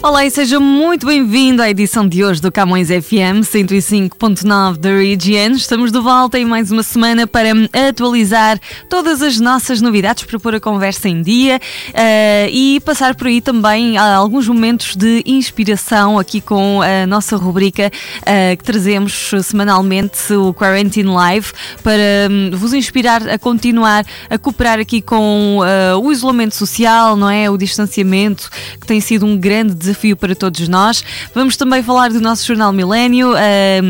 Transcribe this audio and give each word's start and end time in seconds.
Olá 0.00 0.24
e 0.24 0.30
seja 0.30 0.60
muito 0.60 1.06
bem-vindo 1.06 1.60
à 1.60 1.68
edição 1.68 2.06
de 2.06 2.22
hoje 2.22 2.40
do 2.40 2.52
Camões 2.52 2.86
FM 2.86 3.42
105.9 3.42 4.76
da 4.76 4.90
Region. 4.90 5.56
Estamos 5.56 5.90
de 5.90 5.98
volta 5.98 6.38
em 6.38 6.44
mais 6.44 6.70
uma 6.70 6.84
semana 6.84 7.26
para 7.26 7.48
atualizar 7.88 8.60
todas 8.88 9.22
as 9.22 9.40
nossas 9.40 9.80
novidades 9.80 10.22
para 10.22 10.38
pôr 10.38 10.54
a 10.54 10.60
conversa 10.60 11.08
em 11.08 11.20
dia 11.20 11.56
uh, 11.88 12.48
e 12.48 12.78
passar 12.84 13.16
por 13.16 13.26
aí 13.26 13.40
também 13.40 13.98
alguns 13.98 14.46
momentos 14.46 14.94
de 14.94 15.24
inspiração 15.26 16.16
aqui 16.16 16.40
com 16.40 16.80
a 16.80 17.04
nossa 17.04 17.36
rubrica 17.36 17.90
uh, 18.20 18.56
que 18.56 18.62
trazemos 18.62 19.32
semanalmente, 19.42 20.32
o 20.32 20.54
Quarantine 20.54 21.10
Live, 21.10 21.52
para 21.82 22.30
um, 22.30 22.56
vos 22.56 22.72
inspirar 22.72 23.28
a 23.28 23.36
continuar 23.36 24.06
a 24.30 24.38
cooperar 24.38 24.78
aqui 24.78 25.02
com 25.02 25.58
uh, 25.58 25.98
o 25.98 26.12
isolamento 26.12 26.54
social, 26.54 27.16
não 27.16 27.28
é? 27.28 27.50
O 27.50 27.58
distanciamento, 27.58 28.48
que 28.80 28.86
tem 28.86 29.00
sido 29.00 29.26
um 29.26 29.36
grande 29.36 29.87
desafio 29.88 30.16
para 30.16 30.34
todos 30.34 30.68
nós. 30.68 31.02
Vamos 31.34 31.56
também 31.56 31.82
falar 31.82 32.10
do 32.10 32.20
nosso 32.20 32.46
Jornal 32.46 32.72
Milênio, 32.72 33.32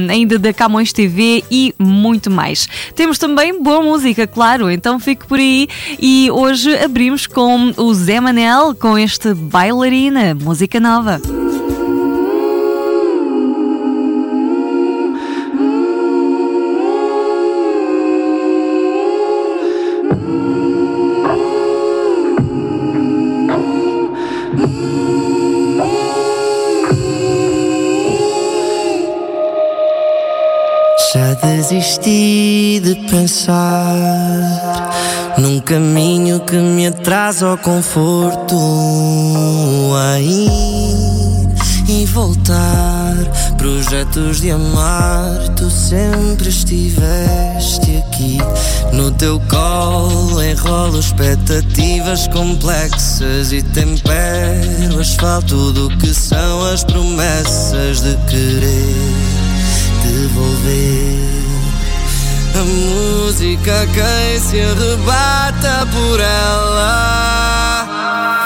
ainda 0.08 0.38
da 0.38 0.52
Camões 0.52 0.92
TV 0.92 1.44
e 1.50 1.74
muito 1.78 2.30
mais. 2.30 2.68
Temos 2.94 3.18
também 3.18 3.62
boa 3.62 3.82
música, 3.82 4.26
claro, 4.26 4.70
então 4.70 5.00
fique 5.00 5.26
por 5.26 5.38
aí. 5.38 5.68
E 6.00 6.30
hoje 6.30 6.76
abrimos 6.78 7.26
com 7.26 7.72
o 7.76 7.94
Zé 7.94 8.20
Manel, 8.20 8.74
com 8.74 8.96
este 8.96 9.34
Bailarina, 9.34 10.34
música 10.34 10.78
nova. 10.78 11.20
Pensar 33.10 33.94
num 35.38 35.60
caminho 35.60 36.40
que 36.40 36.56
me 36.56 36.86
atrasa 36.86 37.46
ao 37.46 37.58
conforto 37.58 38.56
a 39.96 40.20
ir 40.20 41.48
e 41.88 42.04
voltar. 42.06 43.14
Projetos 43.56 44.40
de 44.40 44.50
amar, 44.50 45.48
tu 45.56 45.70
sempre 45.70 46.48
estiveste 46.48 47.96
aqui. 48.06 48.38
No 48.92 49.10
teu 49.10 49.40
colo 49.48 50.42
enrolo 50.42 51.00
expectativas 51.00 52.28
complexas 52.28 53.52
e 53.52 53.62
tempero 53.62 55.00
asfalto 55.00 55.72
do 55.72 55.88
que 55.98 56.14
são 56.14 56.64
as 56.66 56.84
promessas 56.84 58.00
de 58.00 58.16
querer 58.28 58.94
devolver 60.04 61.47
a 62.54 62.64
música 62.64 63.86
quem 63.92 64.40
se 64.40 64.60
arrebata 64.60 65.86
por 65.92 66.20
ela. 66.20 67.88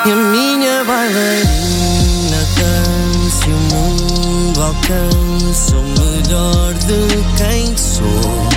E 0.04 0.10
a 0.10 0.16
minha 0.16 0.84
bailarina 0.84 2.38
dança 2.56 3.46
o 3.46 3.50
mundo 3.74 4.62
alcança 4.62 5.76
o 5.76 5.82
melhor 6.00 6.74
de 6.74 7.22
quem 7.36 7.76
sou. 7.76 8.48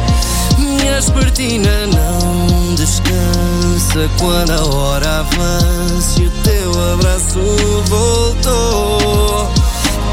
Minha 0.57 0.97
espertina 0.99 1.87
não 1.87 2.75
descansa 2.75 4.09
quando 4.19 4.51
a 4.51 4.65
hora 4.75 5.19
avança 5.19 6.21
e 6.21 6.27
o 6.27 6.31
teu 6.43 6.93
abraço 6.93 7.39
voltou. 7.87 9.51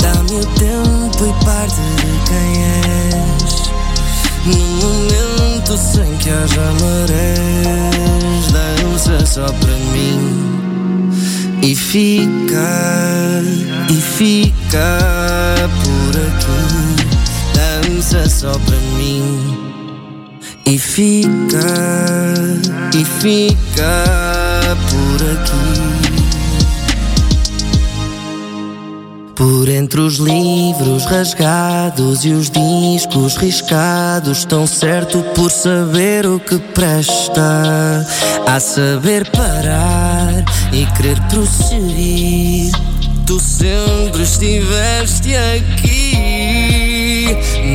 Dá-me 0.00 0.40
o 0.40 0.46
tempo 0.58 1.24
e 1.26 1.44
parte 1.44 1.80
de 1.96 2.12
quem 2.28 2.64
és 2.64 3.11
Num 4.44 4.76
momento 4.76 5.76
sem 5.78 6.16
que 6.16 6.30
haja 6.30 6.72
marés 6.80 8.02
Dança 8.52 9.24
só 9.26 9.46
para 9.46 9.76
mim. 9.92 11.10
E 11.62 11.74
fica, 11.74 13.42
e 13.88 13.94
fica 13.94 14.98
por 15.82 16.16
aqui. 16.16 16.52
Dança 17.54 18.28
só 18.28 18.52
para 18.52 18.76
mim. 18.98 19.58
E 20.66 20.78
fica, 20.78 21.58
e 22.94 23.04
fica 23.04 24.51
Por 29.42 29.68
entre 29.68 30.00
os 30.00 30.18
livros 30.18 31.04
rasgados 31.04 32.24
e 32.24 32.30
os 32.30 32.48
discos 32.48 33.34
riscados, 33.34 34.44
tão 34.44 34.68
certo 34.68 35.20
por 35.34 35.50
saber 35.50 36.24
o 36.26 36.38
que 36.38 36.60
presta, 36.60 38.06
a 38.46 38.60
saber 38.60 39.28
parar 39.32 40.44
e 40.72 40.86
querer 40.96 41.20
prosseguir. 41.22 42.70
Tu 43.26 43.40
sempre 43.40 44.22
estiveste 44.22 45.34
aqui. 45.34 46.12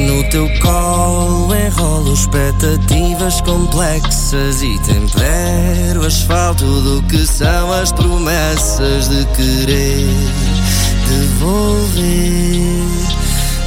No 0.08 0.24
teu 0.30 0.48
colo 0.62 1.54
enrolo 1.54 2.14
expectativas 2.14 3.42
complexas 3.42 4.62
e 4.62 4.80
tempero 4.84 6.06
asfalto 6.06 6.64
do 6.64 7.04
que 7.10 7.28
são 7.28 7.74
as 7.74 7.92
promessas 7.92 9.10
de 9.10 9.26
querer 9.36 10.57
devolver. 11.08 12.78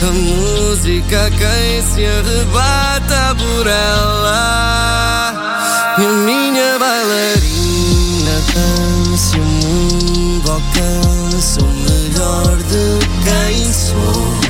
A 0.03 0.13
música 0.13 1.31
quem 1.31 1.83
se 1.83 2.07
arrebata 2.07 3.35
por 3.37 3.67
ela 3.67 4.81
e 5.99 6.05
a 6.05 6.09
minha 6.09 6.79
bailarina 6.79 8.41
dança 8.55 9.37
o 9.37 9.41
mundo 9.41 10.51
alcança 10.51 11.61
o 11.61 11.67
melhor 11.67 12.57
de 12.57 12.99
quem 13.25 13.73
sou. 13.73 14.41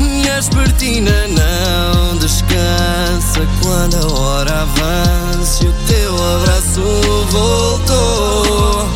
Minha 0.00 0.38
espertina 0.38 1.28
não 1.28 2.16
descansa 2.16 3.46
quando 3.62 3.96
a 3.96 4.06
hora 4.18 4.62
avança 4.62 5.64
e 5.64 5.68
o 5.68 5.72
teu 5.86 6.14
abraço 6.36 6.82
voltou. 7.30 8.88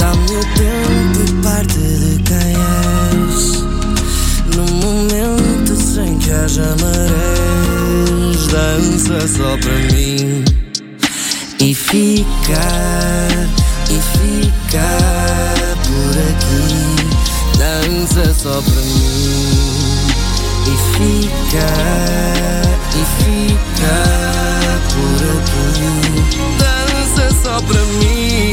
Dá-me 0.00 0.36
o 0.36 0.40
tempo 0.56 1.07
marés 6.56 8.46
Dança 8.46 9.28
só 9.28 9.56
para 9.58 9.74
mim. 9.92 10.44
E 11.60 11.74
fica, 11.74 12.68
e 13.90 14.00
fica 14.16 14.88
por 15.84 16.16
aqui. 16.30 17.58
Dança 17.58 18.32
só 18.34 18.62
para 18.62 18.80
mim. 18.80 20.08
E 20.66 20.74
fica, 20.96 21.68
e 22.94 23.02
fica 23.22 23.96
por 24.94 25.20
aqui. 25.36 25.92
Dança 26.58 27.24
só 27.42 27.60
para 27.60 27.82
mim 27.84 28.47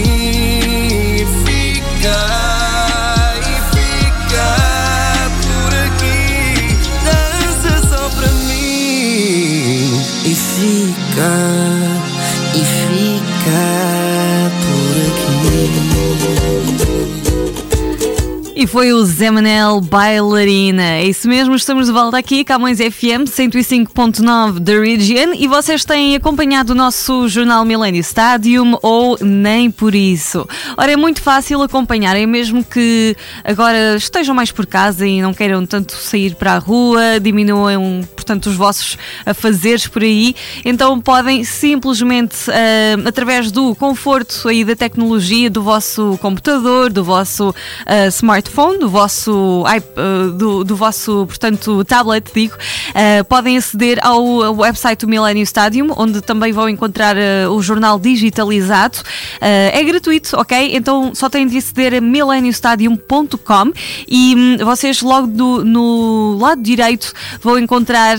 Foi 18.68 18.92
o 18.92 19.06
Zé 19.06 19.30
Manel 19.30 19.80
Bailarina. 19.80 20.84
É 20.84 21.06
isso 21.06 21.28
mesmo, 21.28 21.56
estamos 21.56 21.86
de 21.86 21.92
volta 21.92 22.18
aqui, 22.18 22.44
Camões 22.44 22.80
FM 22.80 23.28
105.9 23.28 24.60
da 24.60 24.74
Region 24.80 25.34
e 25.38 25.48
vocês 25.48 25.86
têm 25.86 26.16
acompanhado 26.16 26.72
o 26.72 26.76
nosso 26.76 27.28
jornal 27.28 27.64
Millennium 27.64 28.02
Stadium 28.02 28.78
ou 28.82 29.18
nem 29.22 29.70
por 29.70 29.94
isso. 29.94 30.48
Ora, 30.76 30.92
é 30.92 30.98
muito 30.98 31.22
fácil 31.22 31.62
acompanhar, 31.62 32.16
é 32.18 32.26
mesmo 32.26 32.64
que 32.64 33.16
agora 33.44 33.96
estejam 33.98 34.34
mais 34.34 34.52
por 34.52 34.66
casa 34.66 35.06
e 35.06 35.22
não 35.22 35.34
queiram 35.34 35.66
tanto 35.66 35.94
sair 35.94 36.34
para 36.36 36.54
a 36.54 36.58
rua, 36.58 37.20
diminuam, 37.22 38.02
portanto, 38.16 38.48
os 38.48 38.56
vossos 38.56 38.98
afazeres 39.26 39.88
por 39.88 40.02
aí, 40.02 40.36
então 40.64 41.00
podem 41.00 41.44
simplesmente, 41.44 42.50
uh, 42.50 43.08
através 43.08 43.52
do 43.52 43.76
conforto 43.76 44.48
aí 44.48 44.66
da 44.66 44.76
tecnologia, 44.76 45.50
do 45.50 45.62
vosso 45.62 46.18
computador, 46.22 46.92
do 46.92 47.04
vosso 47.04 47.50
uh, 47.50 48.08
smartphone, 48.10 48.55
do 48.80 48.88
vosso, 48.88 49.66
uh, 49.66 50.32
do, 50.32 50.64
do, 50.64 50.76
vosso, 50.78 51.26
portanto, 51.28 51.84
tablet, 51.84 52.32
digo, 52.34 52.56
uh, 52.56 53.26
podem 53.26 53.58
aceder 53.58 54.00
ao 54.02 54.24
website 54.56 55.06
do 55.06 55.10
Millennium 55.10 55.44
Stadium, 55.44 55.94
onde 55.98 56.22
também 56.22 56.54
vão 56.54 56.70
encontrar 56.70 57.18
o 57.52 57.62
jornal 57.62 58.00
digitalizado. 58.00 59.00
é 59.42 59.84
gratuito, 59.84 60.38
ok? 60.40 60.74
Então 60.74 61.14
só 61.14 61.30
têm 61.30 61.46
de 61.46 61.58
aceder 61.58 61.96
a 61.96 62.02
millenniumstadium.com 62.02 63.74
e 64.08 64.36
um, 64.36 64.66
vocês 64.66 65.02
logo 65.02 65.28
do, 65.28 65.66
no 65.66 66.38
lado 66.40 66.62
direito 66.62 67.12
vão 67.42 67.60
encontrar 67.60 68.18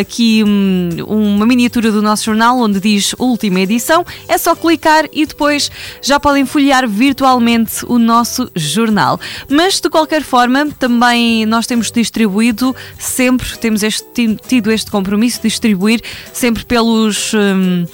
aqui 0.00 0.42
um, 0.44 0.88
uma 1.06 1.46
miniatura 1.46 1.92
do 1.92 2.02
nosso 2.02 2.24
jornal 2.24 2.58
onde 2.58 2.80
diz 2.80 3.14
última 3.18 3.60
edição. 3.60 4.04
É 4.26 4.36
só 4.36 4.56
clicar 4.56 5.04
e 5.12 5.24
depois 5.24 5.70
já 6.02 6.18
podem 6.18 6.44
folhear 6.44 6.88
virtualmente 6.88 7.84
o 7.86 7.98
nosso 7.98 8.50
jornal. 8.56 9.20
Mas 9.48 9.75
de 9.82 9.90
qualquer 9.90 10.22
forma, 10.22 10.66
também 10.78 11.46
nós 11.46 11.66
temos 11.66 11.90
distribuído 11.90 12.74
sempre, 12.98 13.56
temos 13.58 13.82
este, 13.82 14.36
tido 14.48 14.70
este 14.70 14.90
compromisso 14.90 15.38
de 15.38 15.48
distribuir 15.48 16.02
sempre 16.32 16.64
pelos. 16.64 17.32
Hum, 17.34 17.86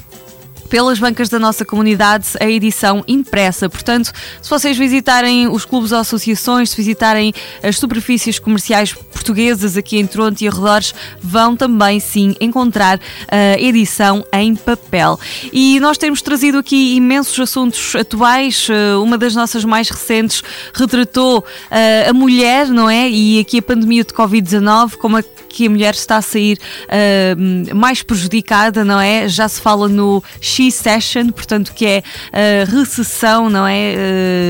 pelas 0.73 0.99
bancas 0.99 1.29
da 1.29 1.39
nossa 1.39 1.67
comunidade 1.67 2.29
a 2.41 2.49
edição 2.49 3.05
impressa. 3.07 3.69
Portanto, 3.69 4.11
se 4.41 4.49
vocês 4.49 4.75
visitarem 4.79 5.47
os 5.47 5.67
clubes 5.67 5.93
ou 5.93 5.99
associações, 5.99 6.71
se 6.71 6.77
visitarem 6.79 7.35
as 7.63 7.77
superfícies 7.77 8.39
comerciais 8.39 8.95
portuguesas 8.95 9.77
aqui 9.77 9.99
em 9.99 10.07
Toronto 10.07 10.41
e 10.41 10.49
arredores, 10.49 10.95
vão 11.23 11.55
também 11.55 12.01
sim 12.01 12.35
encontrar 12.41 12.99
a 13.29 13.61
edição 13.61 14.25
em 14.33 14.57
papel. 14.57 15.21
E 15.53 15.79
nós 15.79 15.99
temos 15.99 16.23
trazido 16.23 16.57
aqui 16.57 16.95
imensos 16.97 17.39
assuntos 17.39 17.95
atuais. 17.95 18.67
Eh, 18.71 18.97
uma 18.97 19.19
das 19.19 19.35
nossas 19.35 19.67
mais 19.67 19.91
recentes 19.91 20.43
retratou 20.73 21.45
eh, 21.71 22.07
a 22.09 22.15
mulher, 22.15 22.69
não 22.69 22.89
é? 22.89 23.11
E 23.11 23.39
aqui 23.41 23.59
a 23.59 23.63
pandemia 23.63 24.05
de 24.05 24.15
Covid-19, 24.15 24.97
como 24.97 25.19
a 25.19 25.23
que 25.53 25.67
a 25.67 25.71
mulher 25.71 25.95
está 25.95 26.17
a 26.17 26.23
sair 26.23 26.59
uh, 26.89 27.77
mais 27.77 28.03
prejudicada, 28.03 28.85
não 28.85 28.99
é? 28.99 29.29
Já 29.29 29.49
se 29.49 29.61
fala 29.61 29.87
no 29.89 30.25
She 30.41 30.71
Session, 30.71 31.29
portanto, 31.31 31.73
que 31.75 31.85
é 31.85 32.03
a 32.33 32.71
recessão, 32.71 33.51
não 33.51 33.67
é? 33.67 33.95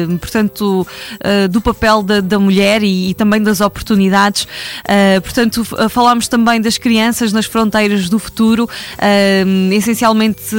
Uh, 0.09 0.19
portanto, 0.19 0.87
uh, 0.87 1.49
do 1.49 1.61
papel 1.61 2.03
da, 2.03 2.21
da 2.21 2.39
mulher 2.39 2.83
e, 2.83 3.11
e, 3.11 3.15
também 3.15 3.43
das 3.43 3.61
oportunidades. 3.61 4.47
portanto, 5.23 5.65
falámos 5.91 6.29
também 6.29 6.61
das 6.61 6.79
crianças 6.79 7.33
nas 7.33 7.47
fronteiras 7.47 8.09
do 8.09 8.19
futuro, 8.19 8.69
essencialmente 9.73 10.55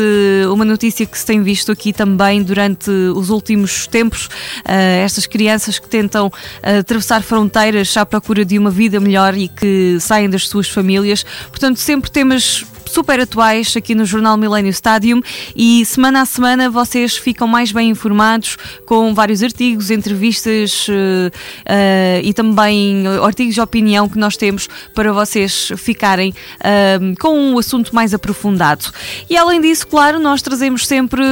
uma 0.51 0.65
notícia 0.65 1.05
que 1.05 1.17
se 1.17 1.25
tem 1.25 1.41
visto 1.41 1.71
aqui 1.71 1.93
também 1.93 2.43
durante 2.43 2.89
os 2.89 3.29
últimos 3.29 3.87
tempos, 3.87 4.29
estas 4.65 5.25
crianças 5.25 5.79
que 5.79 5.87
tentam 5.87 6.31
atravessar 6.61 7.21
fronteiras 7.23 7.95
à 7.95 8.05
procura 8.05 8.43
de 8.43 8.57
uma 8.57 8.69
vida 8.69 8.99
melhor 8.99 9.35
e 9.37 9.47
que 9.47 9.97
saem 9.99 10.29
das 10.33 10.47
suas 10.49 10.67
famílias. 10.67 11.25
Portanto, 11.49 11.77
sempre 11.77 12.11
temas 12.11 12.65
super 12.93 13.19
atuais 13.19 13.75
aqui 13.75 13.95
no 13.95 14.05
Jornal 14.05 14.37
Millennium 14.37 14.69
Stadium 14.69 15.19
e 15.55 15.83
semana 15.83 16.21
a 16.21 16.25
semana 16.27 16.69
vocês 16.69 17.17
ficam 17.17 17.47
mais 17.47 17.71
bem 17.71 17.89
informados 17.89 18.55
com 18.85 19.15
vários 19.15 19.41
artigos, 19.41 19.89
entrevistas 19.89 20.87
uh, 20.87 20.91
uh, 20.91 22.21
e 22.21 22.31
também 22.35 23.07
artigos 23.23 23.55
de 23.55 23.61
opinião 23.61 24.07
que 24.07 24.19
nós 24.19 24.37
temos 24.37 24.69
para 24.93 25.11
vocês 25.11 25.71
ficarem 25.75 26.35
uh, 26.59 27.19
com 27.19 27.35
um 27.35 27.57
assunto 27.57 27.95
mais 27.95 28.13
aprofundado. 28.13 28.85
E 29.27 29.35
além 29.35 29.59
disso, 29.59 29.87
claro, 29.87 30.19
nós 30.19 30.43
trazemos 30.43 30.85
sempre 30.85 31.23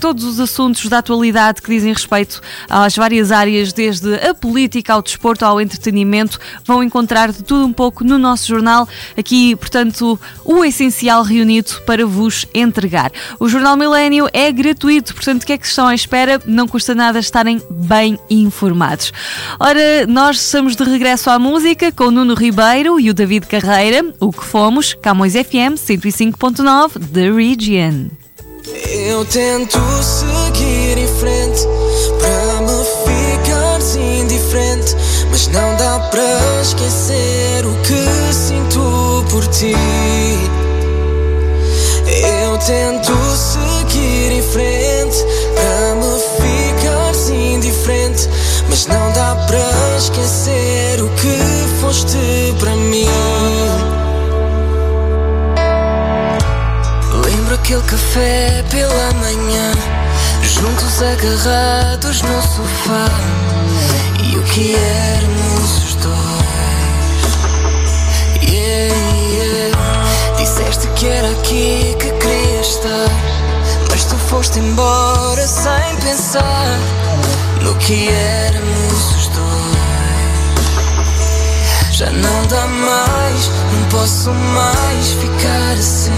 todos 0.00 0.22
os 0.22 0.38
assuntos 0.38 0.86
da 0.86 0.98
atualidade 0.98 1.60
que 1.60 1.68
dizem 1.68 1.92
respeito 1.92 2.40
às 2.70 2.94
várias 2.94 3.32
áreas, 3.32 3.72
desde 3.72 4.14
a 4.14 4.32
política 4.34 4.92
ao 4.92 5.02
desporto 5.02 5.44
ao 5.44 5.60
entretenimento. 5.60 6.38
Vão 6.64 6.80
encontrar 6.80 7.32
de 7.32 7.42
tudo 7.42 7.66
um 7.66 7.72
pouco 7.72 8.04
no 8.04 8.18
nosso 8.18 8.46
jornal. 8.46 8.88
Aqui, 9.16 9.56
portanto, 9.56 10.18
o 10.44 10.64
essencial 10.64 11.07
especial 11.08 11.22
reunido 11.22 11.70
para 11.86 12.04
vos 12.06 12.44
entregar. 12.52 13.10
O 13.40 13.48
Jornal 13.48 13.76
Milênio 13.76 14.28
é 14.32 14.52
gratuito, 14.52 15.14
portanto, 15.14 15.42
o 15.42 15.46
que 15.46 15.54
é 15.54 15.58
que 15.58 15.66
estão 15.66 15.86
à 15.86 15.94
espera? 15.94 16.40
Não 16.44 16.68
custa 16.68 16.94
nada 16.94 17.18
estarem 17.18 17.62
bem 17.70 18.18
informados. 18.28 19.12
Ora, 19.58 20.06
nós 20.06 20.36
estamos 20.36 20.76
de 20.76 20.84
regresso 20.84 21.30
à 21.30 21.38
música 21.38 21.90
com 21.90 22.04
o 22.04 22.10
Nuno 22.10 22.34
Ribeiro 22.34 23.00
e 23.00 23.08
o 23.08 23.14
David 23.14 23.46
Carreira, 23.46 24.04
o 24.20 24.30
que 24.30 24.44
fomos, 24.44 24.94
Camões 24.94 25.32
FM 25.32 25.76
105.9 25.78 27.00
The 27.12 27.30
Region. 27.30 28.08
Eu 28.92 29.24
tento 29.24 29.78
seguir 30.02 30.98
em 30.98 31.08
frente 31.18 31.62
para 32.20 32.60
me 32.60 32.84
ficar 33.06 33.78
indiferente, 34.22 34.94
mas 35.30 35.46
não 35.48 35.74
dá 35.76 36.00
para 36.10 36.60
esquecer 36.60 37.64
o 37.64 37.74
que 37.82 38.34
sinto 38.34 39.24
por 39.30 39.46
ti. 39.46 40.67
Tento 42.68 43.16
seguir 43.34 44.30
em 44.30 44.42
frente 44.42 45.24
para 45.54 45.94
me 45.94 46.18
ficar 46.36 46.98
indiferente, 47.32 48.28
mas 48.68 48.86
não 48.86 49.10
dá 49.12 49.34
para 49.46 49.96
esquecer 49.96 51.02
o 51.02 51.08
que 51.08 51.38
foste 51.80 52.18
para 52.60 52.72
mim. 52.72 53.08
Lembro 57.24 57.54
aquele 57.54 57.80
café 57.84 58.62
pela 58.70 59.14
manhã, 59.14 59.72
juntos 60.42 61.02
agarrados 61.02 62.20
no 62.20 62.42
sofá, 62.42 63.08
e 64.30 64.36
o 64.36 64.42
que 64.42 64.74
éramos 64.74 65.84
os 65.84 65.94
dois. 65.94 66.18
Yeah, 68.42 68.94
yeah. 69.32 69.78
Disseste 70.36 70.86
que 70.88 71.06
era 71.06 71.30
aqui 71.30 71.96
que 71.98 72.17
Mas 72.60 74.04
tu 74.06 74.16
foste 74.16 74.58
embora 74.58 75.46
sem 75.46 75.96
pensar 76.02 76.76
no 77.62 77.72
que 77.76 78.08
éramos 78.08 79.14
os 79.14 79.28
dois. 79.28 79.46
Já 81.92 82.10
não 82.10 82.46
dá 82.48 82.66
mais, 82.66 83.48
não 83.72 83.88
posso 83.90 84.30
mais 84.30 85.12
ficar 85.12 85.74
assim. 85.74 86.10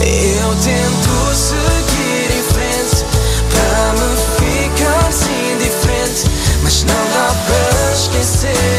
Eu 0.00 0.54
tento 0.62 1.34
seguir 1.34 2.30
em 2.38 2.44
frente 2.44 3.04
para 3.50 3.92
me 3.94 4.16
ficar 4.38 5.08
assim 5.08 5.58
diferente, 5.58 6.30
mas 6.62 6.84
não 6.84 6.94
dá 7.12 7.34
para 7.44 7.92
esquecer 7.92 8.69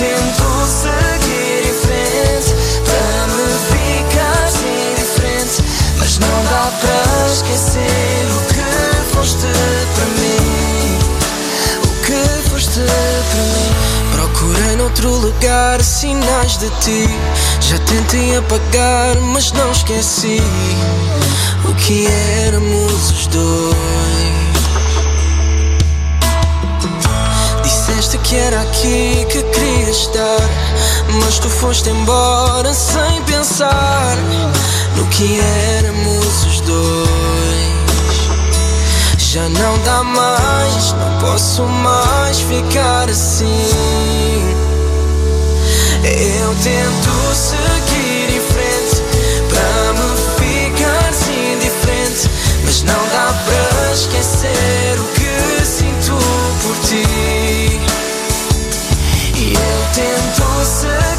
tento 0.00 0.44
seguir 0.64 1.68
em 1.68 1.74
frente 1.74 2.54
para 2.86 3.26
me 3.34 3.48
ficar 3.68 4.48
indiferente, 4.64 5.62
mas 5.98 6.18
não 6.18 6.44
dá 6.44 6.72
para 6.80 7.26
esquecer 7.30 8.26
o 8.34 8.40
que 8.48 9.14
foste 9.14 9.46
para 9.94 10.06
mim. 10.18 10.98
O 11.84 11.88
que 12.06 12.48
foste 12.48 12.80
para 12.80 13.42
mim. 13.42 13.72
Procurei 14.14 14.76
noutro 14.76 15.10
lugar 15.16 15.82
sinais 15.82 16.56
de 16.56 16.70
ti. 16.80 17.06
Já 17.60 17.78
tentei 17.80 18.38
apagar, 18.38 19.20
mas 19.20 19.52
não 19.52 19.70
esqueci 19.70 20.40
o 21.68 21.74
que 21.74 22.06
éramos 22.46 23.10
os 23.10 23.26
dois. 23.26 24.49
que 28.30 28.36
era 28.36 28.60
aqui 28.60 29.26
que 29.28 29.42
queria 29.42 29.90
estar. 29.90 30.48
Mas 31.20 31.40
tu 31.40 31.50
foste 31.50 31.90
embora 31.90 32.72
sem 32.72 33.20
pensar 33.24 34.16
no 34.94 35.04
que 35.08 35.40
éramos 35.76 36.44
os 36.46 36.60
dois. 36.60 37.08
Já 39.18 39.48
não 39.48 39.76
dá 39.84 40.04
mais, 40.04 40.92
não 40.92 41.18
posso 41.18 41.64
mais 41.64 42.38
ficar 42.38 43.10
assim. 43.10 44.54
Eu 46.04 46.54
tento 46.62 47.34
seguir 47.34 48.36
em 48.36 48.40
frente 48.40 49.02
para 49.48 49.92
me 49.94 50.08
ficar 50.38 51.08
assim 51.08 51.54
indiferente, 51.54 52.30
mas 52.64 52.84
não 52.84 52.94
dá 52.94 53.34
para 53.44 53.92
esquecer 53.92 55.00
o 55.00 55.04
que 55.18 55.66
sinto 55.66 56.16
por 56.62 56.76
ti 56.86 57.39
tento 59.92 60.64
seguir 60.64 61.09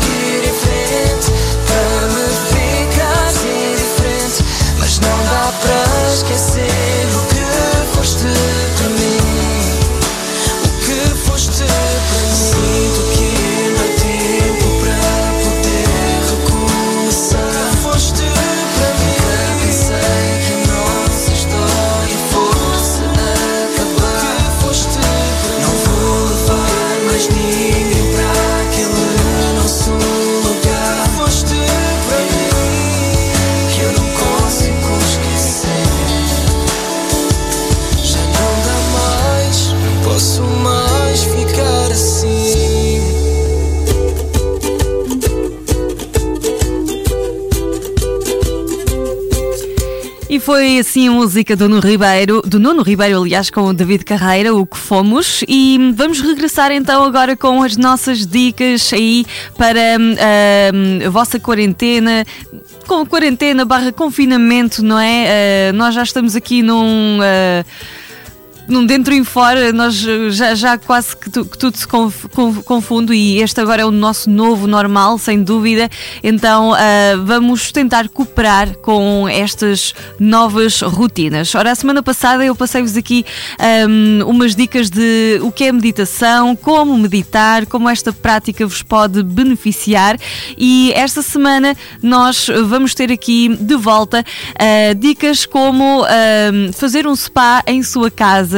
foi 50.52 50.80
assim 50.80 51.08
a 51.08 51.12
música 51.12 51.56
do 51.56 51.70
Nuno 51.70 51.82
Ribeiro, 51.82 52.42
do 52.42 52.60
Nuno 52.60 52.84
Ribeiro, 52.84 53.22
aliás, 53.22 53.50
com 53.50 53.62
o 53.62 53.74
David 53.74 54.04
Carreira, 54.04 54.54
o 54.54 54.66
que 54.66 54.78
fomos. 54.78 55.46
E 55.48 55.94
vamos 55.96 56.20
regressar 56.20 56.74
então 56.74 57.06
agora 57.06 57.38
com 57.38 57.64
as 57.64 57.78
nossas 57.78 58.28
dicas 58.28 58.92
aí 58.92 59.26
para 59.58 59.80
hum, 59.98 61.00
a 61.08 61.10
vossa 61.10 61.40
quarentena. 61.40 62.26
Com 62.86 63.06
quarentena 63.06 63.64
barra 63.64 63.94
confinamento, 63.94 64.84
não 64.84 65.00
é? 65.00 65.70
Ah, 65.70 65.74
nós 65.74 65.96
já 65.96 66.04
estamos 66.04 66.36
aqui 66.36 66.62
num. 66.62 67.20
ah, 67.22 67.64
num 68.68 68.86
dentro 68.86 69.14
e 69.14 69.24
fora, 69.26 69.74
nós 69.74 70.06
eh, 70.08 70.30
já, 70.30 70.56
já 70.56 70.78
quase 70.78 71.16
que, 71.18 71.30
tu- 71.30 71.44
que 71.46 71.58
tudo 71.58 71.76
se 71.78 71.86
conf- 71.88 72.26
conf- 72.34 72.64
confunde 72.64 73.14
e 73.14 73.42
este 73.42 73.60
agora 73.60 73.82
é 73.82 73.86
o 73.86 73.92
nosso 73.92 74.30
novo 74.30 74.66
normal, 74.68 75.18
sem 75.18 75.44
dúvida. 75.44 75.90
Então 76.24 76.74
ah, 76.74 76.80
vamos 77.26 77.72
tentar 77.72 78.08
cooperar 78.08 78.76
com 78.78 79.28
estas 79.28 79.94
novas 80.20 80.80
rotinas. 80.82 81.54
Ora, 81.54 81.72
a 81.72 81.76
semana 81.76 82.02
passada 82.02 82.46
eu 82.46 82.56
passei-vos 82.56 82.96
aqui 82.96 83.26
ahm, 83.60 84.22
umas 84.26 84.56
dicas 84.56 84.90
de 84.90 85.40
o 85.42 85.52
que 85.52 85.66
é 85.66 85.72
meditação, 85.72 86.56
como 86.56 86.98
meditar, 86.98 87.66
como 87.66 87.90
esta 87.90 88.14
prática 88.14 88.66
vos 88.66 88.82
pode 88.82 89.22
beneficiar 89.24 90.18
e 90.58 90.94
esta 90.96 91.22
semana 91.22 91.76
nós 92.02 92.48
vamos 92.68 92.94
ter 92.96 93.12
aqui 93.12 93.50
de 93.50 93.76
volta 93.76 94.24
ah, 94.58 94.94
dicas 94.94 95.46
como 95.46 96.04
ahm, 96.06 96.72
fazer 96.72 97.06
um 97.06 97.16
spa 97.16 97.64
em 97.68 97.84
sua 97.84 98.10
casa 98.10 98.51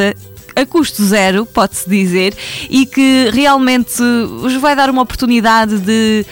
a 0.55 0.65
custo 0.65 1.03
zero, 1.03 1.45
pode-se 1.45 1.89
dizer, 1.89 2.35
e 2.69 2.85
que 2.85 3.29
realmente 3.33 4.01
vos 4.39 4.53
vai 4.55 4.75
dar 4.75 4.89
uma 4.89 5.01
oportunidade 5.01 5.79
de 5.79 6.25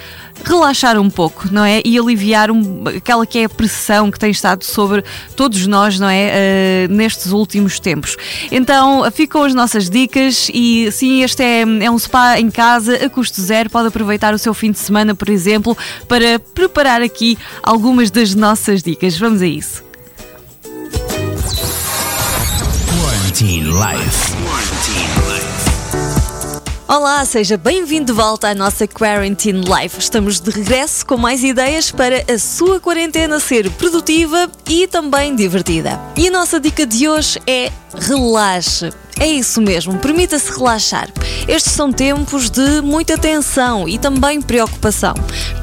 relaxar 0.44 1.00
um 1.00 1.10
pouco, 1.10 1.48
não 1.52 1.64
é? 1.64 1.82
E 1.86 2.00
aliviar 2.00 2.50
um- 2.50 2.84
aquela 2.88 3.26
que 3.28 3.40
é 3.40 3.44
a 3.46 3.50
pressão 3.50 4.10
que 4.10 4.18
tem 4.18 4.32
estado 4.32 4.64
sobre 4.64 5.04
todos 5.36 5.68
nós, 5.68 6.00
não 6.00 6.08
é? 6.10 6.30
Eh, 6.32 6.88
nestes 6.90 7.32
últimos 7.32 7.80
tempos. 7.80 8.18
Então, 8.52 9.04
ficam 9.12 9.44
as 9.44 9.54
nossas 9.54 9.90
dicas 9.90 10.50
e 10.54 10.92
sim, 10.92 11.24
este 11.24 11.44
é, 11.44 11.62
é 11.62 11.92
um 11.92 11.98
spa 12.00 12.40
em 12.40 12.50
casa 12.50 12.96
a 13.06 13.10
custo 13.10 13.40
zero. 13.42 13.70
Pode 13.70 13.90
aproveitar 13.90 14.34
o 14.34 14.38
seu 14.40 14.54
fim 14.54 14.72
de 14.72 14.80
semana, 14.80 15.14
por 15.14 15.30
exemplo, 15.30 15.78
para 16.08 16.40
preparar 16.40 17.02
aqui 17.04 17.38
algumas 17.62 18.10
das 18.10 18.34
nossas 18.34 18.82
dicas. 18.82 19.18
Vamos 19.18 19.42
a 19.44 19.48
isso. 19.48 19.91
Quarantine 23.42 23.72
Life. 23.72 24.36
Olá, 26.88 27.26
seja 27.26 27.58
bem-vindo 27.58 28.06
de 28.06 28.12
volta 28.12 28.50
à 28.50 28.54
nossa 28.54 28.88
Quarantine 28.88 29.62
Life. 29.62 29.98
Estamos 29.98 30.40
de 30.40 30.52
regresso 30.52 31.04
com 31.04 31.18
mais 31.18 31.44
ideias 31.44 31.90
para 31.90 32.24
a 32.32 32.38
sua 32.38 32.80
quarentena 32.80 33.40
ser 33.40 33.68
produtiva 33.72 34.48
e 34.70 34.86
também 34.86 35.36
divertida. 35.36 36.00
E 36.16 36.28
a 36.28 36.32
nossa 36.32 36.60
dica 36.60 36.86
de 36.86 37.10
hoje 37.10 37.40
é 37.48 37.72
relaxe. 37.96 38.92
É 39.22 39.28
isso 39.28 39.62
mesmo, 39.62 40.00
permita-se 40.00 40.52
relaxar. 40.52 41.08
Estes 41.48 41.74
são 41.74 41.94
tempos 41.94 42.50
de 42.50 42.82
muita 42.82 43.20
tensão 43.20 43.88
e 43.88 44.00
também 44.00 44.42
preocupação. 44.42 45.14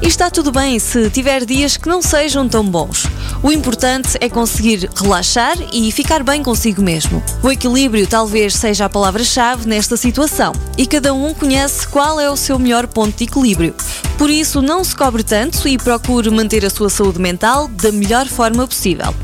E 0.01 0.07
está 0.07 0.29
tudo 0.29 0.49
bem 0.49 0.79
se 0.79 1.09
tiver 1.09 1.43
dias 1.43 1.75
que 1.75 1.89
não 1.89 2.01
sejam 2.01 2.47
tão 2.47 2.63
bons. 2.63 3.05
O 3.43 3.51
importante 3.51 4.17
é 4.21 4.29
conseguir 4.29 4.89
relaxar 4.95 5.57
e 5.73 5.91
ficar 5.91 6.23
bem 6.23 6.41
consigo 6.41 6.81
mesmo. 6.81 7.21
O 7.43 7.51
equilíbrio 7.51 8.07
talvez 8.07 8.53
seja 8.53 8.85
a 8.85 8.89
palavra-chave 8.89 9.67
nesta 9.67 9.97
situação 9.97 10.53
e 10.77 10.87
cada 10.87 11.13
um 11.13 11.33
conhece 11.33 11.85
qual 11.85 12.17
é 12.17 12.31
o 12.31 12.37
seu 12.37 12.57
melhor 12.57 12.87
ponto 12.87 13.17
de 13.17 13.25
equilíbrio. 13.25 13.75
Por 14.19 14.29
isso, 14.29 14.61
não 14.61 14.83
se 14.83 14.93
cobre 14.93 15.23
tanto 15.23 15.65
e 15.65 15.77
procure 15.77 16.29
manter 16.29 16.65
a 16.65 16.69
sua 16.69 16.89
saúde 16.89 17.21
mental 17.21 17.69
da 17.69 17.89
melhor 17.89 18.27
forma 18.27 18.67
possível. 18.67 19.15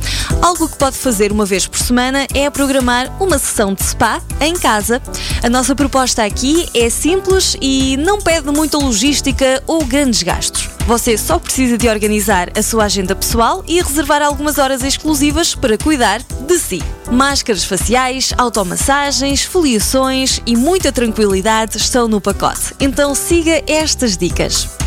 Algo 0.42 0.70
que 0.70 0.78
pode 0.78 0.96
fazer 0.96 1.34
uma 1.34 1.46
vez 1.46 1.68
por 1.68 1.78
semana 1.78 2.25
é 2.34 2.50
programar 2.50 3.12
uma 3.22 3.38
sessão 3.38 3.74
de 3.74 3.84
spa 3.84 4.22
em 4.40 4.54
casa. 4.54 5.02
A 5.44 5.50
nossa 5.50 5.75
proposta 5.75 6.24
aqui 6.24 6.70
é 6.74 6.90
simples 6.90 7.58
e 7.62 7.98
não 7.98 8.22
pede 8.22 8.50
muita 8.52 8.78
logística 8.78 9.62
ou 9.68 9.84
grandes 9.84 10.24
gastos. 10.24 10.70
Você 10.88 11.18
só 11.18 11.40
precisa 11.40 11.78
de 11.78 11.90
organizar 11.90 12.50
a 12.58 12.64
sua 12.64 12.86
agenda 12.86 13.14
pessoal 13.14 13.66
e 13.68 13.82
reservar 13.82 14.22
algumas 14.22 14.58
horas 14.58 14.82
exclusivas 14.82 15.54
para 15.54 15.78
cuidar 15.78 16.22
de 16.22 16.58
si. 16.58 16.82
Máscaras 17.12 17.66
faciais, 17.66 18.34
automassagens, 18.38 19.44
foliações 19.44 20.40
e 20.46 20.56
muita 20.56 20.90
tranquilidade 20.90 21.75
estão 21.75 22.08
no 22.08 22.22
pacote. 22.22 22.74
Então 22.80 23.14
siga 23.14 23.62
estas 23.68 24.16
dicas. 24.16 24.85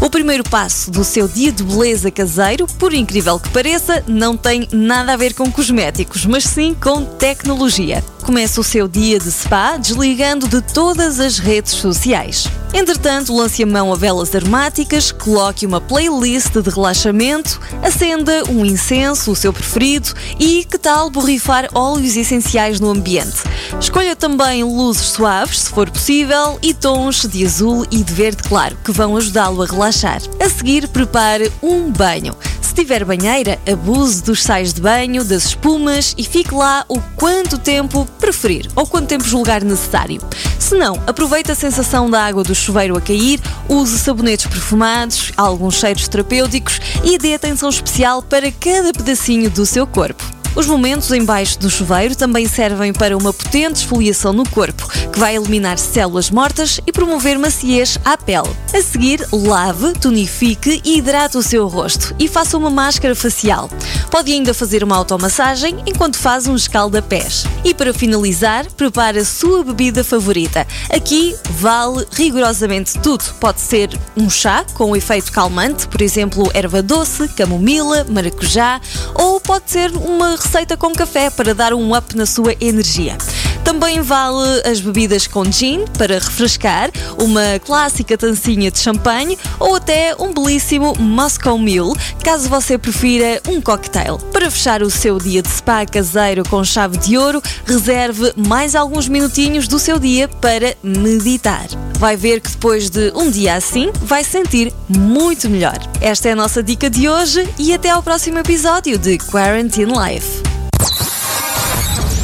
O 0.00 0.08
primeiro 0.08 0.42
passo 0.44 0.90
do 0.90 1.04
seu 1.04 1.28
dia 1.28 1.52
de 1.52 1.62
beleza 1.62 2.10
caseiro, 2.10 2.66
por 2.78 2.94
incrível 2.94 3.38
que 3.38 3.50
pareça, 3.50 4.02
não 4.06 4.36
tem 4.36 4.68
nada 4.72 5.12
a 5.12 5.16
ver 5.16 5.34
com 5.34 5.50
cosméticos, 5.50 6.24
mas 6.24 6.44
sim 6.44 6.74
com 6.74 7.04
tecnologia. 7.04 8.02
Comece 8.22 8.58
o 8.58 8.64
seu 8.64 8.88
dia 8.88 9.18
de 9.18 9.30
spa 9.30 9.76
desligando 9.76 10.48
de 10.48 10.60
todas 10.60 11.20
as 11.20 11.38
redes 11.38 11.72
sociais. 11.72 12.48
Entretanto, 12.72 13.34
lance 13.34 13.62
a 13.62 13.66
mão 13.66 13.92
a 13.92 13.96
velas 13.96 14.34
aromáticas, 14.34 15.10
coloque 15.10 15.66
uma 15.66 15.80
playlist 15.80 16.52
de 16.52 16.70
relaxamento, 16.70 17.60
acenda 17.82 18.44
um 18.48 18.64
incenso, 18.64 19.32
o 19.32 19.36
seu 19.36 19.52
preferido, 19.52 20.14
e 20.38 20.64
que 20.64 20.78
tal 20.78 21.10
borrifar 21.10 21.68
óleos 21.74 22.16
essenciais 22.16 22.78
no 22.78 22.90
ambiente? 22.90 23.42
Escolha 23.80 24.14
também 24.14 24.62
luzes 24.62 25.08
suaves, 25.08 25.60
se 25.60 25.70
for 25.70 25.90
possível, 25.90 26.58
e 26.62 26.72
tons 26.72 27.26
de 27.28 27.44
azul 27.44 27.84
e 27.90 28.02
de 28.02 28.12
verde 28.12 28.42
claro, 28.44 28.76
que 28.84 28.92
vão 28.92 29.16
ajudá-lo 29.16 29.62
a 29.62 29.66
relaxar. 29.66 30.20
A 30.40 30.48
seguir, 30.48 30.86
prepare 30.88 31.52
um 31.62 31.90
banho. 31.90 32.36
Se 32.70 32.76
tiver 32.76 33.04
banheira, 33.04 33.58
abuse 33.68 34.22
dos 34.22 34.44
sais 34.44 34.72
de 34.72 34.80
banho, 34.80 35.24
das 35.24 35.46
espumas 35.46 36.14
e 36.16 36.22
fique 36.22 36.54
lá 36.54 36.84
o 36.88 37.00
quanto 37.16 37.58
tempo 37.58 38.06
preferir 38.20 38.68
ou 38.76 38.86
quanto 38.86 39.08
tempo 39.08 39.24
julgar 39.24 39.64
necessário. 39.64 40.22
Se 40.56 40.76
não, 40.76 40.94
aproveite 41.04 41.50
a 41.50 41.56
sensação 41.56 42.08
da 42.08 42.24
água 42.24 42.44
do 42.44 42.54
chuveiro 42.54 42.96
a 42.96 43.00
cair, 43.00 43.40
use 43.68 43.98
sabonetes 43.98 44.46
perfumados, 44.46 45.32
alguns 45.36 45.80
cheiros 45.80 46.06
terapêuticos 46.06 46.80
e 47.02 47.18
dê 47.18 47.34
atenção 47.34 47.70
especial 47.70 48.22
para 48.22 48.52
cada 48.52 48.92
pedacinho 48.92 49.50
do 49.50 49.66
seu 49.66 49.84
corpo. 49.84 50.39
Os 50.54 50.66
momentos 50.66 51.10
embaixo 51.12 51.58
do 51.58 51.70
chuveiro 51.70 52.16
também 52.16 52.46
servem 52.48 52.92
para 52.92 53.16
uma 53.16 53.32
potente 53.32 53.76
esfoliação 53.76 54.32
no 54.32 54.48
corpo, 54.48 54.88
que 55.10 55.18
vai 55.18 55.36
eliminar 55.36 55.78
células 55.78 56.28
mortas 56.28 56.80
e 56.86 56.92
promover 56.92 57.38
maciez 57.38 57.98
à 58.04 58.16
pele. 58.16 58.50
A 58.74 58.82
seguir, 58.82 59.24
lave, 59.32 59.92
tonifique 59.92 60.82
e 60.84 60.98
hidrate 60.98 61.38
o 61.38 61.42
seu 61.42 61.68
rosto 61.68 62.14
e 62.18 62.26
faça 62.26 62.58
uma 62.58 62.68
máscara 62.68 63.14
facial. 63.14 63.70
Pode 64.10 64.32
ainda 64.32 64.52
fazer 64.52 64.82
uma 64.82 64.96
automassagem 64.96 65.82
enquanto 65.86 66.18
faz 66.18 66.48
um 66.48 66.56
escalda-pés. 66.56 67.44
E 67.64 67.72
para 67.72 67.94
finalizar, 67.94 68.66
prepare 68.72 69.20
a 69.20 69.24
sua 69.24 69.62
bebida 69.62 70.02
favorita. 70.02 70.66
Aqui 70.92 71.36
vale 71.58 72.04
rigorosamente 72.10 72.98
tudo. 72.98 73.24
Pode 73.38 73.60
ser 73.60 73.90
um 74.16 74.28
chá 74.28 74.64
com 74.74 74.96
efeito 74.96 75.30
calmante, 75.30 75.86
por 75.86 76.02
exemplo, 76.02 76.50
erva 76.52 76.82
doce, 76.82 77.28
camomila, 77.28 78.04
maracujá, 78.08 78.80
ou 79.14 79.40
pode 79.40 79.70
ser 79.70 79.92
uma 79.92 80.39
receita 80.40 80.76
com 80.76 80.92
café 80.92 81.30
para 81.30 81.54
dar 81.54 81.72
um 81.74 81.94
up 81.94 82.16
na 82.16 82.26
sua 82.26 82.54
energia. 82.60 83.16
Também 83.64 84.00
vale 84.00 84.62
as 84.64 84.80
bebidas 84.80 85.26
com 85.26 85.44
gin 85.44 85.84
para 85.96 86.14
refrescar, 86.14 86.90
uma 87.18 87.58
clássica 87.64 88.16
tancinha 88.16 88.70
de 88.70 88.78
champanhe 88.78 89.38
ou 89.58 89.76
até 89.76 90.14
um 90.18 90.32
belíssimo 90.32 90.94
Moscow 90.98 91.58
Mule, 91.58 91.94
caso 92.24 92.48
você 92.48 92.76
prefira 92.78 93.40
um 93.46 93.60
cocktail. 93.60 94.18
Para 94.32 94.50
fechar 94.50 94.82
o 94.82 94.90
seu 94.90 95.18
dia 95.18 95.42
de 95.42 95.48
spa 95.48 95.84
caseiro 95.86 96.42
com 96.48 96.64
chave 96.64 96.96
de 96.96 97.16
ouro, 97.16 97.42
reserve 97.66 98.32
mais 98.36 98.74
alguns 98.74 99.08
minutinhos 99.08 99.68
do 99.68 99.78
seu 99.78 99.98
dia 99.98 100.26
para 100.26 100.74
meditar. 100.82 101.66
Vai 101.98 102.16
ver 102.16 102.40
que 102.40 102.50
depois 102.50 102.88
de 102.88 103.12
um 103.14 103.30
dia 103.30 103.54
assim, 103.54 103.90
vai 104.02 104.24
sentir 104.24 104.72
muito 104.88 105.48
melhor. 105.50 105.78
Esta 106.00 106.30
é 106.30 106.32
a 106.32 106.36
nossa 106.36 106.62
dica 106.62 106.88
de 106.88 107.08
hoje 107.08 107.46
e 107.58 107.74
até 107.74 107.90
ao 107.90 108.02
próximo 108.02 108.38
episódio 108.38 108.98
de 108.98 109.18
Quarantine 109.18 109.92
Life. 109.92 110.29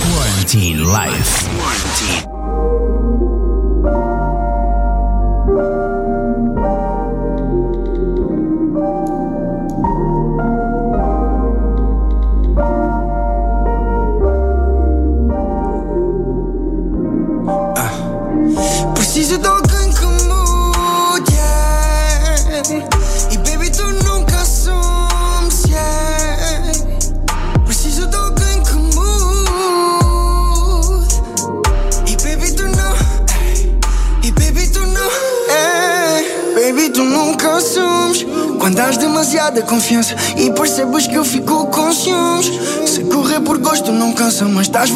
Quarantine 0.01 0.85
Life. 0.85 1.49
Quarantine. 1.59 2.46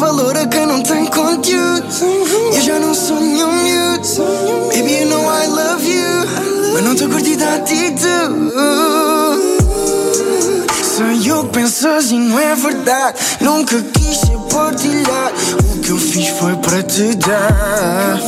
Valor 0.01 0.35
a 0.35 0.47
quem 0.47 0.65
não 0.65 0.81
tem 0.81 1.05
conteúdo. 1.05 1.85
Eu 2.55 2.61
já 2.61 2.79
não 2.79 2.91
sou 2.91 3.21
nenhum 3.21 3.51
miúdo. 3.51 4.07
Baby 4.73 5.01
you 5.01 5.05
know 5.05 5.21
I 5.21 5.45
love 5.45 5.87
you. 5.87 6.73
Mas 6.73 6.83
não 6.83 6.95
tô 6.95 7.07
curtida 7.07 7.45
a 7.45 7.55
atitude 7.55 8.01
Sei 10.83 11.31
o 11.31 11.43
que 11.43 11.49
pensas 11.51 12.09
e 12.11 12.15
não 12.15 12.39
é 12.39 12.55
verdade. 12.55 13.19
Nunca 13.41 13.79
quis 13.79 14.17
ser 14.17 14.37
partilhar 14.51 15.31
O 15.75 15.79
que 15.79 15.89
eu 15.91 15.97
fiz 15.97 16.29
foi 16.29 16.55
para 16.55 16.81
te 16.81 17.13
dar 17.15 18.19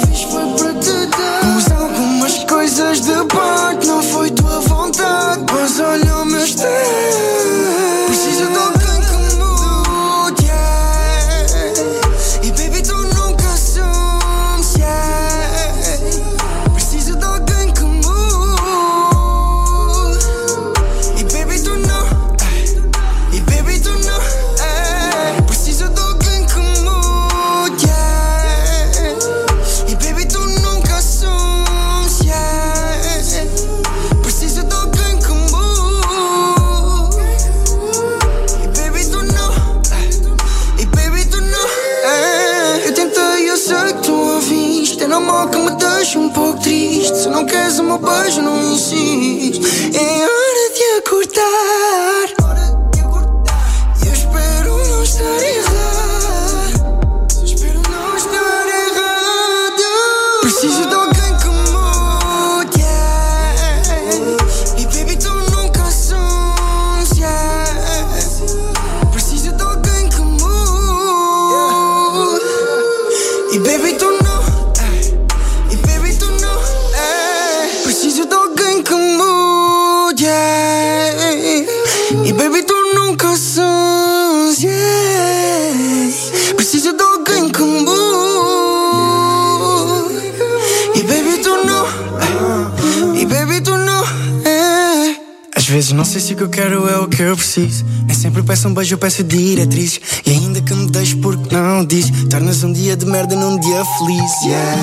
que 96.43 96.45
eu 96.45 96.49
quero 96.49 96.89
é 96.89 96.99
o 96.99 97.07
que 97.07 97.21
eu 97.21 97.37
preciso. 97.37 97.85
Nem 98.05 98.15
sempre 98.15 98.43
peço 98.43 98.67
um 98.67 98.73
beijo, 98.73 98.95
eu 98.95 98.97
peço 98.97 99.23
diretrizes. 99.23 100.01
E 100.25 100.31
ainda 100.31 100.61
que 100.61 100.73
me 100.73 100.89
deixes 100.89 101.13
porque 101.13 101.55
não 101.55 101.85
diz 101.85 102.09
Tornas 102.29 102.63
um 102.63 102.73
dia 102.73 102.97
de 102.97 103.05
merda 103.05 103.35
num 103.35 103.57
dia 103.59 103.85
feliz 103.85 104.31
yeah. 104.45 104.81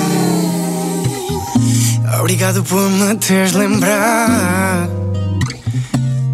Obrigado 2.19 2.63
por 2.63 2.89
me 2.89 3.15
teres 3.15 3.53
lembrado. 3.53 4.89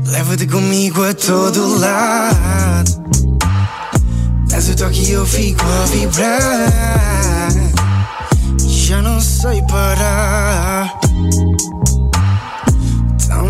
Leva-te 0.05 0.47
comigo 0.47 1.03
a 1.03 1.13
todo 1.13 1.77
lado. 1.79 3.03
Dás 4.47 4.69
o 4.69 4.75
toque 4.75 5.11
eu 5.11 5.25
fico 5.25 5.65
a 5.65 5.85
vibrar. 5.87 7.51
Já 8.65 9.01
não 9.01 9.19
sei 9.19 9.61
parar. 9.63 10.97
Tão 13.27 13.47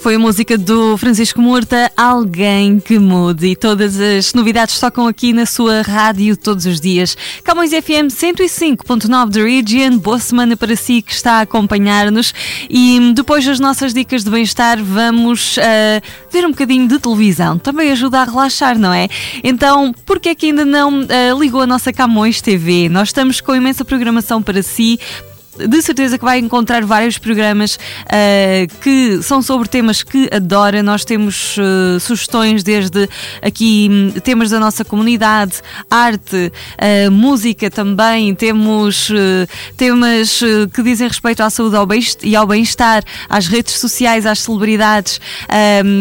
Foi 0.00 0.14
a 0.14 0.18
música 0.18 0.56
do 0.56 0.96
Francisco 0.96 1.42
Murta, 1.42 1.92
Alguém 1.94 2.80
que 2.80 2.98
Mude. 2.98 3.48
E 3.48 3.54
todas 3.54 4.00
as 4.00 4.32
novidades 4.32 4.80
tocam 4.80 5.06
aqui 5.06 5.34
na 5.34 5.44
sua 5.44 5.82
rádio 5.82 6.38
todos 6.38 6.64
os 6.64 6.80
dias. 6.80 7.14
Camões 7.44 7.70
FM 7.70 8.08
105.9 8.08 9.28
da 9.28 9.42
Region. 9.42 9.98
Boa 9.98 10.18
semana 10.18 10.56
para 10.56 10.74
si 10.74 11.02
que 11.02 11.12
está 11.12 11.34
a 11.34 11.40
acompanhar-nos. 11.42 12.32
E 12.70 13.12
depois 13.14 13.44
das 13.44 13.60
nossas 13.60 13.92
dicas 13.92 14.24
de 14.24 14.30
bem-estar, 14.30 14.82
vamos 14.82 15.58
uh, 15.58 15.60
ver 16.32 16.46
um 16.46 16.50
bocadinho 16.50 16.88
de 16.88 16.98
televisão. 16.98 17.58
Também 17.58 17.92
ajuda 17.92 18.20
a 18.20 18.24
relaxar, 18.24 18.78
não 18.78 18.94
é? 18.94 19.06
Então, 19.44 19.94
por 20.06 20.18
que 20.18 20.30
é 20.30 20.34
que 20.34 20.46
ainda 20.46 20.64
não 20.64 21.02
uh, 21.02 21.38
ligou 21.38 21.60
a 21.60 21.66
nossa 21.66 21.92
Camões 21.92 22.40
TV? 22.40 22.88
Nós 22.88 23.08
estamos 23.10 23.42
com 23.42 23.54
imensa 23.54 23.84
programação 23.84 24.42
para 24.42 24.62
si 24.62 24.98
de 25.68 25.82
certeza 25.82 26.18
que 26.18 26.24
vai 26.24 26.38
encontrar 26.38 26.84
vários 26.84 27.18
programas 27.18 27.76
uh, 27.76 28.80
que 28.80 29.22
são 29.22 29.42
sobre 29.42 29.68
temas 29.68 30.02
que 30.02 30.28
adora. 30.32 30.82
Nós 30.82 31.04
temos 31.04 31.56
uh, 31.58 32.00
sugestões 32.00 32.62
desde 32.62 33.08
aqui 33.42 33.88
um, 33.90 34.20
temas 34.20 34.50
da 34.50 34.60
nossa 34.60 34.84
comunidade, 34.84 35.54
arte, 35.90 36.52
uh, 37.06 37.10
música 37.10 37.70
também, 37.70 38.34
temos 38.34 39.10
temas 39.76 40.40
que 40.72 40.82
dizem 40.82 41.08
respeito 41.08 41.42
à 41.42 41.50
saúde 41.50 41.76
e 42.22 42.36
ao 42.36 42.46
bem-estar, 42.46 43.02
às 43.28 43.46
redes 43.46 43.78
sociais, 43.78 44.26
às 44.26 44.40
celebridades. 44.40 45.20